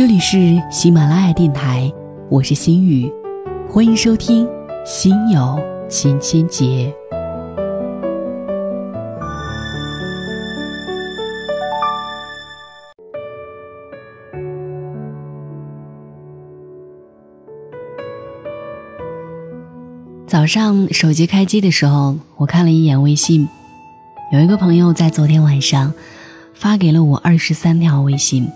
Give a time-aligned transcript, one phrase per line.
[0.00, 1.92] 这里是喜马拉雅电台，
[2.30, 3.12] 我是心雨，
[3.68, 4.46] 欢迎收听
[4.86, 5.60] 《心有
[5.90, 6.90] 千千结》。
[20.26, 23.46] 早上手机开机的时候，我看了一眼微信，
[24.32, 25.92] 有一个朋友在昨天晚上
[26.54, 28.48] 发给了我二十三条微信。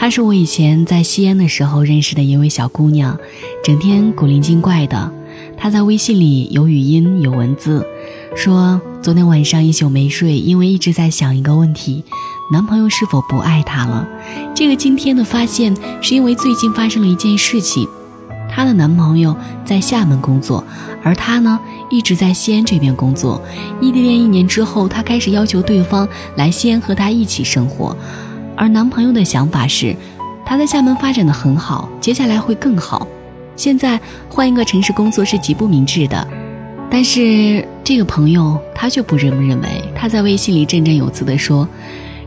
[0.00, 3.18] 她是我以前在西安的时候认识的一位小姑娘，
[3.64, 5.12] 整天古灵精怪的。
[5.56, 7.84] 她在微信里有语音有文字，
[8.36, 12.04] 说昨天晚上一宿没睡，因为一直在想一个问题：
[12.52, 14.06] 男朋友是否不爱她了？
[14.54, 17.88] 这个今天的发现是因为最近发生了一件事情。
[18.48, 20.62] 她的男朋友在厦门工作，
[21.02, 21.58] 而她呢
[21.90, 23.42] 一直在西安这边工作。
[23.80, 27.96] 异地恋一年之后，她开始要求对方来西安和她一起生活，
[28.58, 29.94] 而男朋友的想法是，
[30.44, 33.06] 他在厦门发展的很好，接下来会更好。
[33.54, 36.26] 现在换一个城市工作是极不明智的。
[36.90, 41.66] 但是这个朋友他却不这么认为，他在微信里振振有词地说。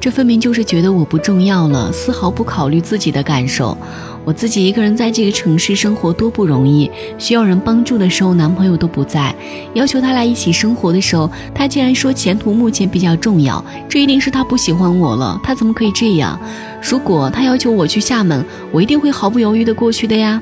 [0.00, 3.76] 这分明就是觉得我不重要了，丝毫不考虑自己的感受。
[4.24, 9.34] 我自己一个人在这个城市生活多不容易，需要人帮助的时候男朋友都不在，
[9.74, 13.64] 要求他来一起生活的时候，他竟然说前途目前比较重要。
[13.88, 16.38] 这一定是他不喜欢我了，他怎么可以这样？
[16.82, 20.40] 如果他要求我去厦门，我一定会毫不犹豫的过去的呀。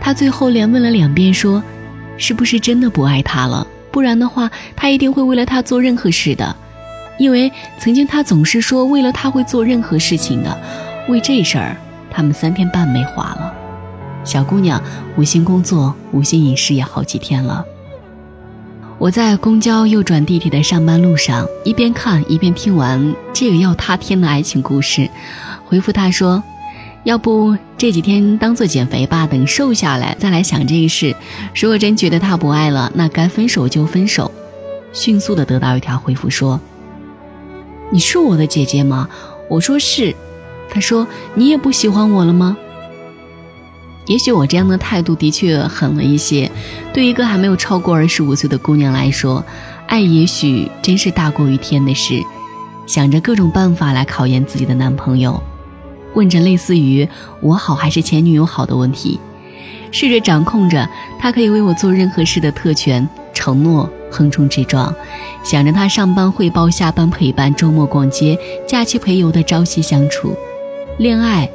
[0.00, 1.62] 他最后连问了两遍，说
[2.18, 3.64] 是不是真的不爱他了？
[3.92, 6.56] 不然的话，他一定会为了他做任何事的。
[7.22, 10.58] 因为曾经他总是说为了他会做任何事情的，
[11.08, 11.76] 为这事儿
[12.10, 13.54] 他们三天半没话了。
[14.24, 14.82] 小姑娘
[15.16, 17.64] 无心工作，无心饮食也好几天了。
[18.98, 25.08] 我在公交右转地铁的上班路上，一边看一边听完这个要塌天的爱情故事，
[25.64, 26.42] 回复他说
[27.04, 31.14] ：“要不这几天当做减肥吧，等瘦下来再来想这个事。
[31.54, 34.28] 如果真觉得他不爱了，那该分手就分手。”
[34.92, 36.60] 迅速的得到一条回复说。
[37.92, 39.06] 你是我的姐姐吗？
[39.48, 40.16] 我说是。
[40.70, 42.56] 他说：“你也不喜欢我了吗？”
[44.08, 46.50] 也许我这样的态度的确狠了一些。
[46.94, 49.44] 对一个还没有超过二十五岁的姑娘来说，
[49.86, 52.22] 爱也许真是大过于天的事。
[52.86, 55.42] 想着各种办法来考验自己的男朋友，
[56.14, 57.06] 问着类似于
[57.42, 59.20] “我好还是前女友好”的问题，
[59.90, 60.88] 试着掌控着
[61.20, 63.86] 他可以为我做任何事的特权，承诺。
[64.12, 64.94] 横冲直撞，
[65.42, 70.36] 想着他上班汇报、下班陪伴、周末逛街、假期陪游的朝夕相处。
[70.98, 71.48] 恋爱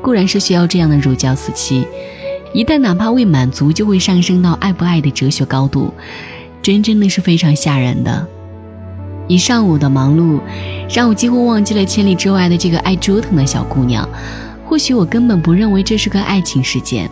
[0.00, 1.86] 固然是需要这样的如胶似漆，
[2.54, 5.92] 一旦哪怕未满足，就会上升到爱不爱的哲学高度，
[6.62, 8.26] 真真的是非常吓人的。
[9.26, 10.40] 一上午的忙碌，
[10.88, 14.08] 让我几乎忘记了千里之外的这个爱折腾的小姑娘。
[14.64, 17.08] 或许我根本不认为这是个爱情事件。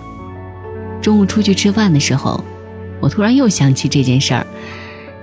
[1.03, 2.43] 中午出去吃饭的时候，
[3.01, 4.47] 我突然又想起这件事儿。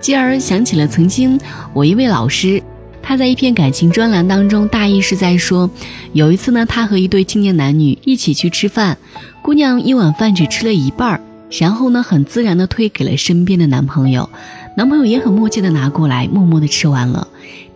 [0.03, 1.39] 继而想起了曾经
[1.71, 2.61] 我一位老师，
[3.01, 5.69] 他在一篇感情专栏当中，大意是在说，
[6.11, 8.97] 有一次呢，他和一对青年男女一起去吃饭，
[9.41, 11.21] 姑娘一碗饭只吃了一半儿，
[11.51, 14.29] 然后呢，很自然的推给了身边的男朋友，
[14.75, 17.25] 男朋友也很默契的拿过来，默默的吃完了，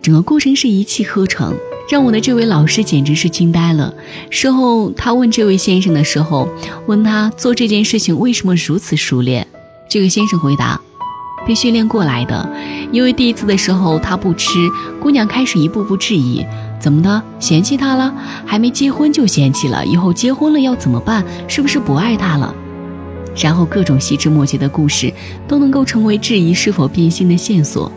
[0.01, 1.55] 整个过程是一气呵成，
[1.89, 3.93] 让我的这位老师简直是惊呆了。
[4.29, 6.49] 事后他问这位先生的时候，
[6.87, 9.47] 问他做这件事情为什么如此熟练，
[9.87, 10.81] 这个先生回答。
[11.45, 12.49] 被训练过来的，
[12.91, 14.69] 因为第一次的时候他不吃，
[15.01, 16.45] 姑娘开始一步步质疑，
[16.79, 18.13] 怎么的，嫌弃他了？
[18.45, 21.23] 还没结婚就嫌弃了，以后结婚了要怎么办？
[21.47, 22.53] 是不是不爱他了？
[23.35, 25.13] 然后各种细枝末节的故事
[25.47, 27.91] 都能够成为质疑是否变心的线索，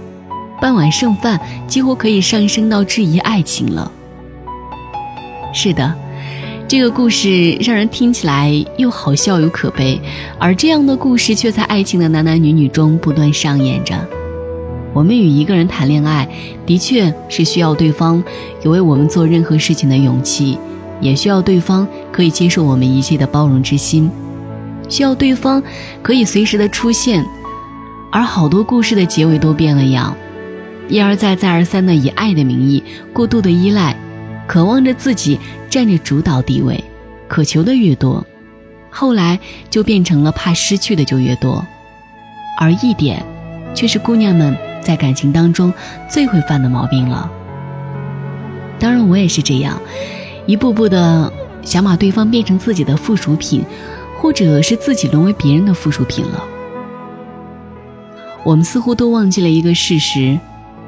[0.60, 3.90] 半碗剩饭几乎可以上升到质疑爱情了。
[5.52, 5.94] 是的。
[6.70, 10.00] 这个故事让人听起来又好笑又可悲，
[10.38, 13.98] 而这样的故事却在爱情的男男女女中不断上演着。
[14.94, 16.28] 我们与一个人谈恋爱，
[16.64, 18.22] 的确是需要对方
[18.62, 20.56] 有为我们做任何事情的勇气，
[21.00, 24.09] 也需要对方可以接受我们一切的包容之心，
[24.89, 25.60] 需要对方
[26.00, 27.27] 可以随时的出现。
[28.12, 30.16] 而好多故事的结尾都变了样，
[30.89, 32.80] 一而再再而三的以爱的名义
[33.12, 33.97] 过度的依赖。
[34.50, 35.38] 渴望着自己
[35.68, 36.82] 占着主导地位，
[37.28, 38.26] 渴求的越多，
[38.91, 39.38] 后来
[39.70, 41.64] 就变成了怕失去的就越多，
[42.58, 43.24] 而一点，
[43.76, 45.72] 却是姑娘们在感情当中
[46.08, 47.30] 最会犯的毛病了。
[48.80, 49.80] 当然，我也是这样，
[50.47, 51.32] 一步步的
[51.62, 53.64] 想把对方变成自己的附属品，
[54.18, 56.44] 或者是自己沦为别人的附属品了。
[58.42, 60.41] 我们似乎都忘记了一个事实。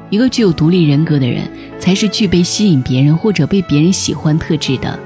[0.09, 4.97] 一个具有独立人格的人，才是具备吸引别人或者被别人喜欢特质的。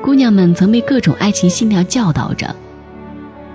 [0.00, 2.54] 姑娘们曾被各种爱情信条教导着：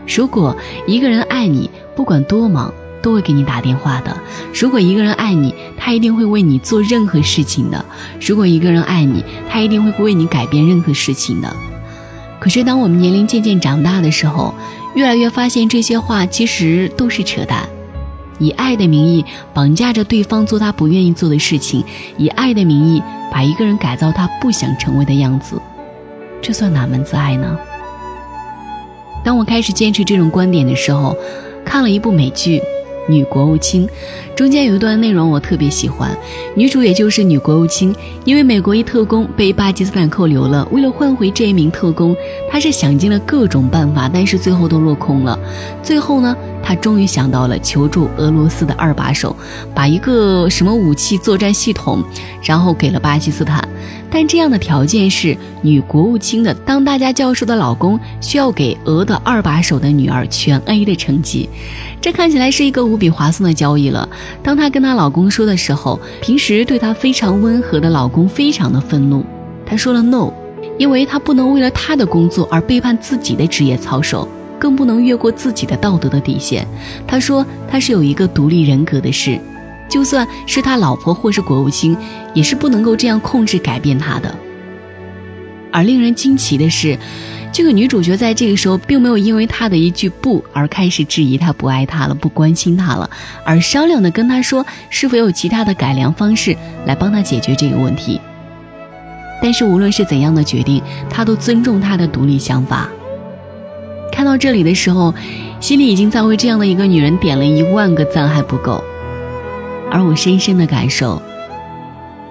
[0.07, 0.55] 如果
[0.85, 2.71] 一个人爱你，不管多忙，
[3.01, 4.11] 都会给你打电话的；
[4.53, 7.83] 如果一个人爱你，他一定会为你做任何事情的；
[8.21, 11.55] 如果一个人爱你，他一定会为你改变任何事情的。
[12.39, 14.53] 可是，当我们年龄渐渐长大的时候，
[14.93, 17.67] 越来越发现这些话其实都是扯淡。
[18.39, 21.83] 以爱的名义绑架着对方做他不愿意做的事情，
[22.17, 23.01] 以爱的名义
[23.31, 25.61] 把一个人改造他不想成为的样子，
[26.41, 27.57] 这算哪门子爱呢？
[29.23, 31.15] 当我开始坚持这种观点的时候，
[31.63, 32.61] 看了一部美剧。
[33.07, 33.87] 女国务卿，
[34.35, 36.15] 中间有一段内容我特别喜欢，
[36.55, 37.93] 女主也就是女国务卿，
[38.25, 42.15] 因为美国一特工被巴基斯坦扣留了，为了换回这一名特工，
[42.49, 45.37] 她是想尽了各种办法，但是最后都落空了。
[45.81, 49.35] 最后呢，她终于想到了求助俄罗斯的二把手，
[49.75, 52.03] 把一个什么武器作战系统，
[52.41, 53.67] 然后给了巴基斯坦。
[54.13, 61.49] 但这样的条件是女国务卿的当大家教授的老公需要给俄的二把手的女儿全 A 的成绩，
[61.99, 64.07] 这看起来是一个无比划算的交易了。
[64.43, 69.25] 当她跟她老公说的时候，平时对她非常温和的老公非常的愤怒。
[69.65, 70.31] 他说了 no，
[70.77, 74.27] 因为他不能为了他的工作而背叛自己的职业操守，
[74.59, 76.67] 更不能越过自己的道德的底线。
[77.07, 79.39] 他说他是有一个独立人格的事。
[79.89, 81.95] 就算是他老婆或是国务卿，
[82.33, 84.33] 也是不能够这样控制改变他的。
[85.71, 86.97] 而令人惊奇的是，
[87.51, 93.09] 这个女主角在这个时候并没有因为他的一句不而开始质疑他不爱他了、不关心他了，
[93.43, 98.19] 而商量的跟他说是否有其他的改良方式来帮他解决这个问题。
[99.41, 102.87] 但是无论是怎样的决定，他都尊重他的独立想法。
[104.11, 105.13] 看到这里的时候，
[105.59, 108.83] 心里已经在为这样的一个女人点了一万个赞还不够。
[109.93, 111.21] 而我深深的感受，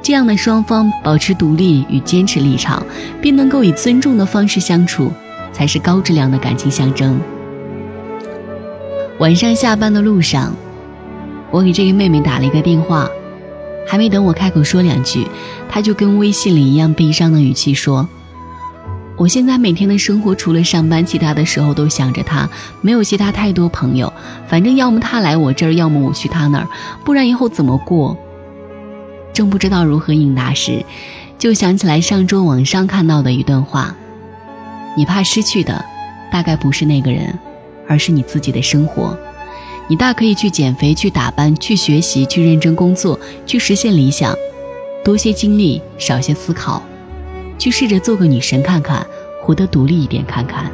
[0.03, 2.85] 这样的双方保持独立与坚持立场，
[3.23, 5.13] 并能够以尊重的方式相处，
[5.53, 7.21] 才是高质量的感情象征。
[9.21, 10.53] 晚上下班的路上，
[11.53, 13.09] 我给这个妹妹打了一个电话，
[13.87, 15.25] 还没等我开口说两句，
[15.69, 18.09] 她就跟微信里一样悲伤的语气说。
[19.23, 24.13] 我现在每天的生活除了上班，其他的时候都想着他，没有其他太多朋友。
[24.49, 26.67] 反正要么他来我这儿，要么我去他那儿，
[27.05, 28.17] 不然以后怎么过？
[29.33, 30.85] 正不知道如何应答时，
[31.39, 33.95] 就想起来上周网上看到的一段话：
[34.97, 35.85] 你怕失去的，
[36.33, 37.39] 大概不是那个人，
[37.87, 39.17] 而是你自己的生活。
[39.87, 43.17] 你大可以去减肥，去打扮，去学习，去认真工作，
[43.47, 44.35] 去实现理想，
[45.05, 46.83] 多些经历，少些思考。
[47.59, 49.07] 去试着做个女神看看，
[49.41, 50.71] 活得独立一点看看。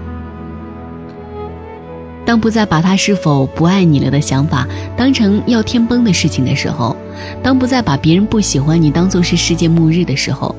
[2.25, 6.95] 当不再把他是否不爱你了的想法当成要天崩的事情的时候，
[7.43, 10.55] 当不再把别人不喜欢你当做是世界末日的时候，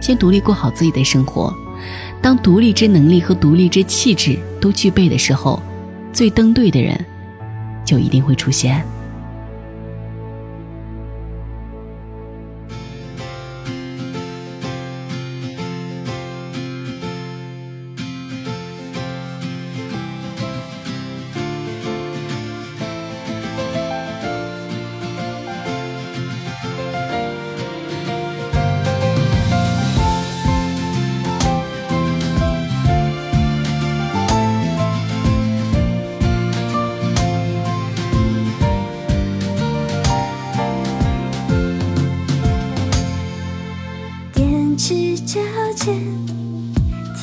[0.00, 1.54] 先独立过好自己的生活。
[2.20, 5.62] 当独立之能力和独立之气质都具备的时候，
[6.12, 6.98] 最登对的人，
[7.84, 8.84] 就一定会出现。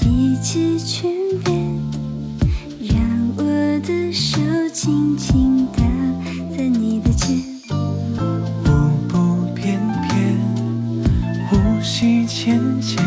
[0.04, 1.14] 系起裙
[1.46, 1.80] 边，
[2.82, 3.00] 让
[3.38, 3.44] 我
[3.88, 4.38] 的手
[4.74, 5.82] 轻轻搭
[6.52, 7.38] 在你的肩，
[7.70, 8.68] 舞
[9.08, 9.80] 步翩
[10.10, 10.38] 翩，
[11.48, 13.02] 呼吸浅浅，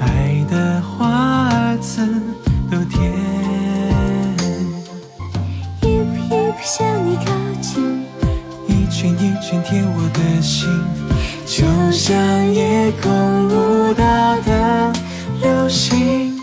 [0.00, 2.02] 爱的花儿刺
[2.70, 3.12] 多甜，
[5.82, 8.06] 一步一步向你靠近，
[8.68, 10.66] 一圈一圈贴我的心，
[11.44, 12.16] 就像
[12.54, 14.94] 夜空舞蹈的。
[15.40, 16.36] 流星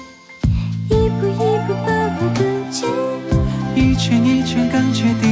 [0.89, 1.37] 一步一
[1.67, 2.39] 步把我搁
[2.71, 2.87] 浅，
[3.75, 5.25] 一圈一圈更确定，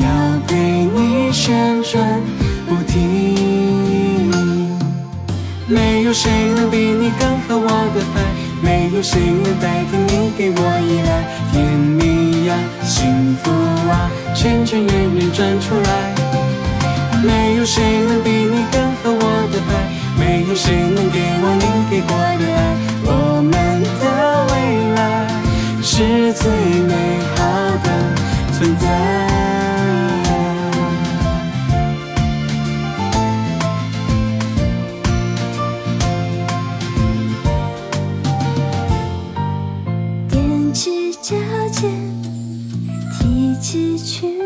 [0.00, 0.06] 要
[0.46, 2.20] 陪你旋转
[2.68, 2.96] 不停。
[5.66, 8.20] 没有谁能比你更合我的拍，
[8.62, 12.54] 没有谁能代替你给我依赖，甜蜜呀，
[12.84, 13.50] 幸福
[13.90, 16.14] 啊，圈圈圆圆转出来。
[17.24, 19.97] 没有谁能比你更合我的拍。
[20.48, 22.58] 有谁能给我，你给过的爱，
[23.04, 23.10] 我
[23.42, 23.52] 们
[24.00, 24.04] 的
[24.48, 24.54] 未
[24.94, 24.98] 来
[25.82, 26.50] 是最
[26.84, 26.90] 美
[27.36, 27.38] 好
[27.84, 27.86] 的
[28.54, 28.86] 存在。
[40.30, 41.36] 踮起脚
[41.70, 41.92] 尖，
[43.20, 44.37] 提起裙。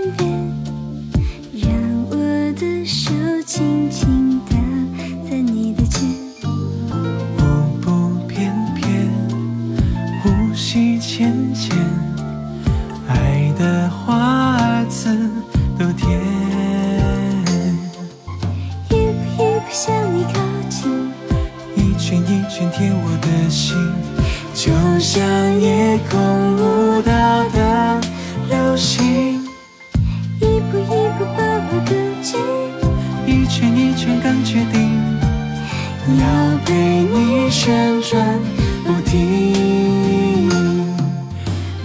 [37.62, 37.70] 旋
[38.02, 38.40] 转
[38.84, 40.50] 不停。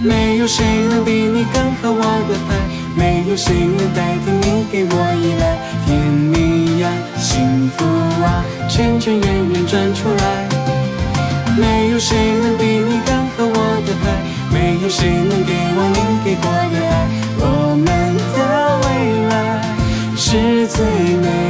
[0.02, 2.56] 没有谁能比你更合我的拍，
[2.96, 4.92] 没有谁能代替你给我
[5.22, 5.56] 依赖。
[5.86, 7.84] 甜蜜呀，幸福
[8.24, 10.48] 啊，圈圈圆圆转出来。
[11.56, 14.10] 没有谁能比你更合我的拍，
[14.52, 17.06] 没有谁能给我你给过的爱。
[17.38, 17.86] 我们
[18.34, 18.36] 的
[18.82, 18.88] 未
[19.30, 19.32] 来
[20.16, 20.84] 是最
[21.22, 21.47] 美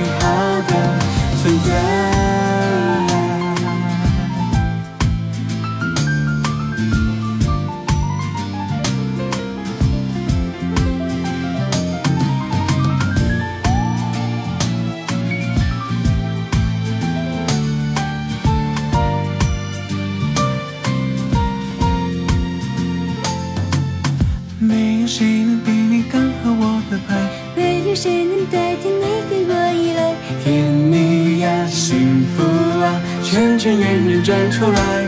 [25.09, 27.17] 谁能比你更合我的拍。
[27.57, 30.15] 没有谁能代替你给我依赖。
[30.45, 32.45] 甜蜜呀，幸福
[32.85, 35.07] 啊，圈圈圆圆转出来。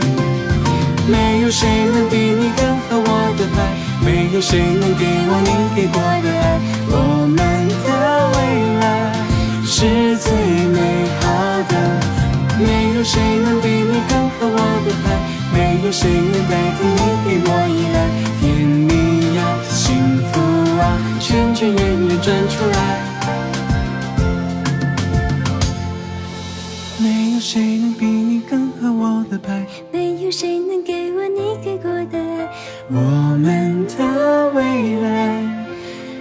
[1.07, 3.61] 没有谁能比你更合我的拍，
[4.03, 6.59] 没有谁能给我你给过的爱。
[6.89, 7.37] 我们
[7.69, 7.87] 的
[8.33, 8.37] 未
[8.81, 8.83] 来
[9.63, 10.33] 是最
[10.65, 10.81] 美
[11.21, 11.29] 好
[11.69, 11.73] 的。
[12.57, 15.05] 没有谁能比你更合我的拍，
[15.53, 17.97] 没有谁能代替你给我依赖。
[18.41, 18.89] 甜蜜
[20.81, 22.75] 啊，圈圈圆圆转出来。
[26.97, 32.49] 没有谁能比你更合我的拍，没有谁能给我你给过的爱。
[32.89, 32.99] 我
[33.37, 35.41] 们的未来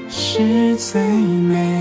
[0.09, 1.80] 是最美